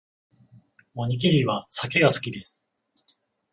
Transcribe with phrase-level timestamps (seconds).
[0.95, 2.63] おにぎりはサケが好きです